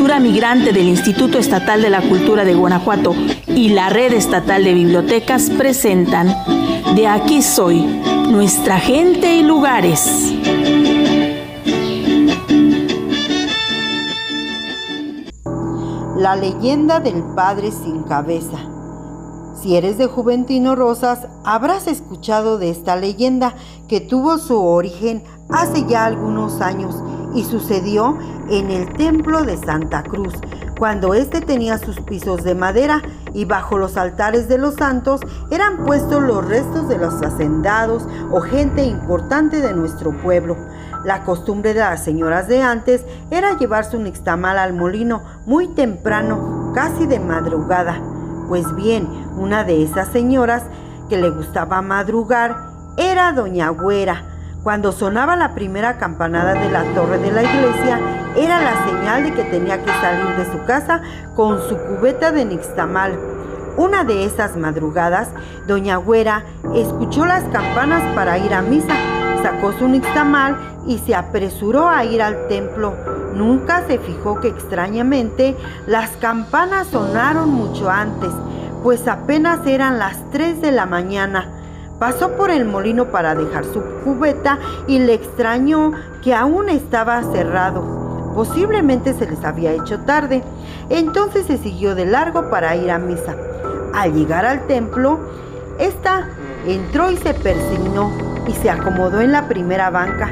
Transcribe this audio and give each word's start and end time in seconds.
Migrante 0.00 0.72
del 0.72 0.88
Instituto 0.88 1.38
Estatal 1.38 1.82
de 1.82 1.90
la 1.90 2.00
Cultura 2.00 2.44
de 2.44 2.54
Guanajuato 2.54 3.14
y 3.46 3.68
la 3.68 3.90
Red 3.90 4.14
Estatal 4.14 4.64
de 4.64 4.72
Bibliotecas 4.72 5.50
presentan 5.50 6.34
De 6.96 7.06
aquí 7.06 7.42
soy, 7.42 7.82
nuestra 8.28 8.78
gente 8.80 9.36
y 9.36 9.42
lugares. 9.42 10.32
La 16.16 16.34
leyenda 16.34 17.00
del 17.00 17.22
padre 17.36 17.70
sin 17.70 18.02
cabeza. 18.02 18.58
Si 19.62 19.76
eres 19.76 19.98
de 19.98 20.06
Juventino 20.06 20.74
Rosas, 20.76 21.28
habrás 21.44 21.86
escuchado 21.86 22.58
de 22.58 22.70
esta 22.70 22.96
leyenda 22.96 23.54
que 23.86 24.00
tuvo 24.00 24.38
su 24.38 24.58
origen 24.58 25.22
hace 25.50 25.84
ya 25.86 26.06
algunos 26.06 26.62
años 26.62 26.96
y 27.34 27.44
sucedió 27.44 28.18
en 28.48 28.70
el 28.70 28.92
templo 28.94 29.42
de 29.42 29.56
Santa 29.56 30.02
Cruz, 30.02 30.34
cuando 30.78 31.14
éste 31.14 31.40
tenía 31.40 31.78
sus 31.78 32.00
pisos 32.00 32.42
de 32.42 32.54
madera 32.54 33.02
y 33.34 33.44
bajo 33.44 33.78
los 33.78 33.96
altares 33.96 34.48
de 34.48 34.58
los 34.58 34.76
santos 34.76 35.20
eran 35.50 35.84
puestos 35.84 36.22
los 36.22 36.44
restos 36.46 36.88
de 36.88 36.98
los 36.98 37.22
hacendados 37.22 38.06
o 38.30 38.40
gente 38.40 38.84
importante 38.84 39.60
de 39.60 39.74
nuestro 39.74 40.12
pueblo. 40.22 40.56
La 41.04 41.24
costumbre 41.24 41.74
de 41.74 41.80
las 41.80 42.02
señoras 42.02 42.48
de 42.48 42.62
antes 42.62 43.04
era 43.30 43.56
llevarse 43.58 43.96
un 43.96 44.04
nixtamal 44.04 44.58
al 44.58 44.72
molino 44.72 45.22
muy 45.46 45.68
temprano, 45.68 46.72
casi 46.74 47.06
de 47.06 47.20
madrugada. 47.20 48.00
Pues 48.48 48.74
bien, 48.74 49.06
una 49.36 49.64
de 49.64 49.82
esas 49.82 50.08
señoras 50.08 50.62
que 51.08 51.16
le 51.16 51.30
gustaba 51.30 51.82
madrugar 51.82 52.56
era 52.96 53.32
doña 53.32 53.68
Güera. 53.68 54.29
Cuando 54.62 54.92
sonaba 54.92 55.36
la 55.36 55.54
primera 55.54 55.98
campanada 55.98 56.54
de 56.54 56.70
la 56.70 56.84
torre 56.94 57.18
de 57.18 57.32
la 57.32 57.42
iglesia, 57.42 57.98
era 58.36 58.60
la 58.60 58.86
señal 58.86 59.24
de 59.24 59.34
que 59.34 59.44
tenía 59.44 59.82
que 59.82 59.90
salir 59.90 60.36
de 60.36 60.52
su 60.52 60.64
casa 60.64 61.02
con 61.34 61.60
su 61.68 61.76
cubeta 61.76 62.30
de 62.30 62.44
nixtamal. 62.44 63.18
Una 63.76 64.04
de 64.04 64.24
esas 64.24 64.56
madrugadas, 64.56 65.30
doña 65.66 65.96
Güera 65.96 66.44
escuchó 66.74 67.24
las 67.24 67.44
campanas 67.44 68.02
para 68.14 68.38
ir 68.38 68.52
a 68.52 68.60
misa 68.60 68.94
sacó 69.42 69.72
su 69.72 69.88
nixtamal 69.88 70.56
y 70.86 70.98
se 70.98 71.14
apresuró 71.14 71.88
a 71.88 72.04
ir 72.04 72.22
al 72.22 72.48
templo. 72.48 72.94
Nunca 73.34 73.86
se 73.86 73.98
fijó 73.98 74.40
que 74.40 74.48
extrañamente 74.48 75.56
las 75.86 76.10
campanas 76.16 76.88
sonaron 76.88 77.50
mucho 77.50 77.90
antes, 77.90 78.30
pues 78.82 79.06
apenas 79.08 79.66
eran 79.66 79.98
las 79.98 80.30
3 80.30 80.60
de 80.60 80.72
la 80.72 80.86
mañana. 80.86 81.59
Pasó 82.00 82.30
por 82.30 82.50
el 82.50 82.64
molino 82.64 83.08
para 83.10 83.34
dejar 83.34 83.62
su 83.66 83.82
cubeta 84.02 84.58
y 84.86 85.00
le 85.00 85.12
extrañó 85.12 85.92
que 86.22 86.34
aún 86.34 86.70
estaba 86.70 87.22
cerrado. 87.24 88.32
Posiblemente 88.34 89.12
se 89.12 89.26
les 89.26 89.44
había 89.44 89.72
hecho 89.72 89.98
tarde. 90.00 90.42
Entonces 90.88 91.44
se 91.44 91.58
siguió 91.58 91.94
de 91.94 92.06
largo 92.06 92.48
para 92.48 92.74
ir 92.74 92.90
a 92.90 92.98
misa. 92.98 93.36
Al 93.92 94.14
llegar 94.14 94.46
al 94.46 94.66
templo, 94.66 95.20
esta 95.78 96.26
entró 96.66 97.10
y 97.10 97.18
se 97.18 97.34
persignó 97.34 98.10
y 98.48 98.52
se 98.52 98.70
acomodó 98.70 99.20
en 99.20 99.32
la 99.32 99.46
primera 99.46 99.90
banca. 99.90 100.30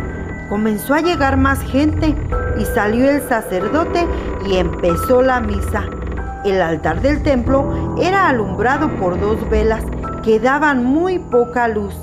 Comenzó 0.48 0.94
a 0.94 1.02
llegar 1.02 1.36
más 1.36 1.60
gente 1.60 2.16
y 2.58 2.64
salió 2.64 3.10
el 3.10 3.28
sacerdote 3.28 4.08
y 4.46 4.56
empezó 4.56 5.20
la 5.20 5.40
misa. 5.40 5.84
El 6.46 6.62
altar 6.62 7.02
del 7.02 7.22
templo 7.22 7.98
era 8.00 8.30
alumbrado 8.30 8.88
por 8.96 9.20
dos 9.20 9.38
velas 9.50 9.84
que 10.28 10.38
daban 10.38 10.84
muy 10.84 11.18
poca 11.18 11.68
luz. 11.68 11.94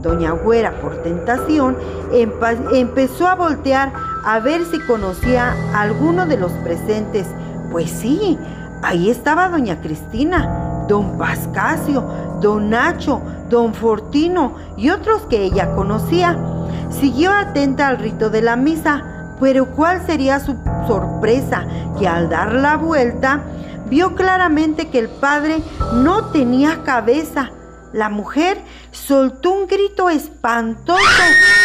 Doña 0.00 0.30
Güera, 0.30 0.80
por 0.80 1.02
tentación, 1.02 1.76
empezó 2.72 3.28
a 3.28 3.34
voltear 3.34 3.92
a 4.24 4.38
ver 4.40 4.64
si 4.64 4.80
conocía 4.86 5.54
a 5.74 5.82
alguno 5.82 6.24
de 6.24 6.38
los 6.38 6.52
presentes. 6.52 7.26
Pues 7.70 7.90
sí, 7.90 8.38
ahí 8.82 9.10
estaba 9.10 9.50
doña 9.50 9.82
Cristina, 9.82 10.86
don 10.88 11.18
Pascasio, 11.18 12.02
don 12.40 12.70
Nacho, 12.70 13.20
don 13.50 13.74
Fortino 13.74 14.54
y 14.78 14.88
otros 14.88 15.26
que 15.28 15.42
ella 15.42 15.74
conocía. 15.74 16.34
Siguió 16.88 17.30
atenta 17.30 17.88
al 17.88 17.98
rito 17.98 18.30
de 18.30 18.40
la 18.40 18.56
misa, 18.56 19.34
pero 19.38 19.66
cuál 19.66 20.00
sería 20.06 20.40
su 20.40 20.56
sorpresa 20.86 21.66
que 21.98 22.08
al 22.08 22.30
dar 22.30 22.54
la 22.54 22.78
vuelta 22.78 23.42
vio 23.90 24.14
claramente 24.14 24.88
que 24.88 24.98
el 24.98 25.10
padre 25.10 25.62
no 25.92 26.24
tenía 26.30 26.82
cabeza. 26.82 27.50
La 27.92 28.08
mujer 28.08 28.58
soltó 28.90 29.52
un 29.52 29.66
grito 29.66 30.10
espantoso, 30.10 31.00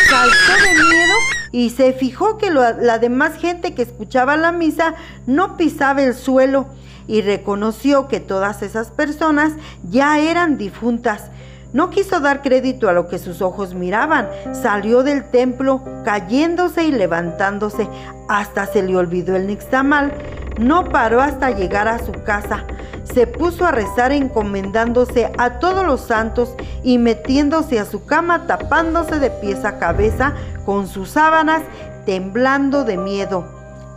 saltó 0.09 0.63
de 0.63 0.83
miedo 0.83 1.13
y 1.51 1.69
se 1.71 1.93
fijó 1.93 2.37
que 2.37 2.49
la 2.51 2.99
demás 2.99 3.35
gente 3.37 3.73
que 3.73 3.81
escuchaba 3.81 4.37
la 4.37 4.51
misa 4.51 4.95
no 5.27 5.57
pisaba 5.57 6.01
el 6.01 6.13
suelo 6.13 6.67
y 7.07 7.21
reconoció 7.21 8.07
que 8.07 8.19
todas 8.19 8.61
esas 8.61 8.89
personas 8.91 9.53
ya 9.83 10.19
eran 10.19 10.57
difuntas. 10.57 11.31
No 11.73 11.89
quiso 11.89 12.19
dar 12.19 12.41
crédito 12.41 12.89
a 12.89 12.93
lo 12.93 13.07
que 13.07 13.17
sus 13.17 13.41
ojos 13.41 13.73
miraban. 13.73 14.29
Salió 14.51 15.03
del 15.03 15.23
templo 15.29 15.83
cayéndose 16.03 16.83
y 16.83 16.91
levantándose. 16.91 17.87
Hasta 18.27 18.65
se 18.65 18.83
le 18.83 18.95
olvidó 18.97 19.35
el 19.37 19.47
nixtamal. 19.47 20.11
No 20.59 20.89
paró 20.89 21.21
hasta 21.21 21.51
llegar 21.51 21.87
a 21.87 21.99
su 21.99 22.11
casa. 22.23 22.65
Se 23.13 23.27
puso 23.27 23.65
a 23.65 23.71
rezar 23.71 24.11
encomendándose 24.13 25.31
a 25.37 25.59
todos 25.59 25.85
los 25.85 26.01
santos 26.01 26.55
y 26.83 26.97
metiéndose 26.97 27.79
a 27.79 27.85
su 27.85 28.05
cama 28.05 28.47
tapándose 28.47 29.19
de 29.19 29.29
pies 29.29 29.65
a 29.65 29.79
cabeza 29.79 30.35
con 30.65 30.87
sus 30.87 31.09
sábanas 31.09 31.61
temblando 32.05 32.85
de 32.85 32.97
miedo. 32.97 33.45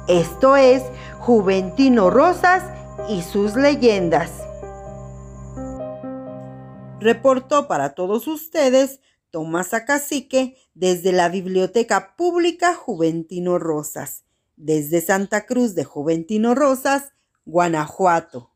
Esto 0.08 0.56
es 0.56 0.82
Juventino 1.19 2.10
Rosas 2.10 2.64
y 3.08 3.22
sus 3.22 3.54
leyendas. 3.54 4.30
Reportó 7.00 7.69
para 7.69 7.94
todos 7.94 8.26
ustedes 8.26 9.00
Tomás 9.31 9.75
Acacique 9.75 10.56
desde 10.75 11.12
la 11.12 11.28
Biblioteca 11.28 12.14
Pública 12.16 12.75
Juventino 12.75 13.58
Rosas, 13.58 14.25
desde 14.56 15.00
Santa 15.00 15.44
Cruz 15.44 15.75
de 15.75 15.84
Juventino 15.84 16.54
Rosas, 16.54 17.12
Guanajuato. 17.44 18.53